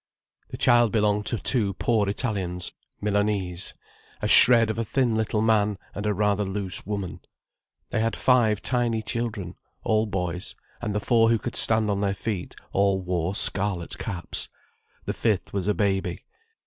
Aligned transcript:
The 0.49 0.57
child 0.57 0.91
belonged 0.91 1.27
to 1.27 1.37
two 1.37 1.75
poor 1.75 2.09
Italians—Milanese—a 2.09 4.27
shred 4.27 4.71
of 4.71 4.79
a 4.79 4.83
thin 4.83 5.15
little 5.15 5.43
man, 5.43 5.77
and 5.93 6.07
a 6.07 6.13
rather 6.15 6.43
loose 6.43 6.87
woman. 6.87 7.19
They 7.91 7.99
had 7.99 8.15
five 8.15 8.63
tiny 8.63 9.03
children, 9.03 9.53
all 9.83 10.07
boys: 10.07 10.55
and 10.81 10.95
the 10.95 10.99
four 10.99 11.29
who 11.29 11.37
could 11.37 11.55
stand 11.55 11.91
on 11.91 12.01
their 12.01 12.15
feet 12.15 12.55
all 12.71 12.99
wore 12.99 13.35
scarlet 13.35 13.99
caps. 13.99 14.49
The 15.05 15.13
fifth 15.13 15.53
was 15.53 15.67
a 15.67 15.75
baby. 15.75 16.23